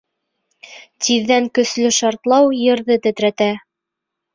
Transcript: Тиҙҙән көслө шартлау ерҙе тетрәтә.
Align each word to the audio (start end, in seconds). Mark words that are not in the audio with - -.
Тиҙҙән 1.07 1.51
көслө 1.59 1.95
шартлау 2.01 2.53
ерҙе 2.65 3.03
тетрәтә. 3.09 3.55